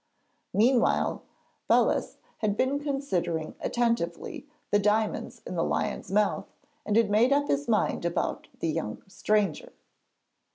[0.55, 1.21] Meanwhile
[1.69, 6.47] Belus had been considering attentively the diamonds in the lion's mouth
[6.87, 9.73] and had made up his mind about the young stranger.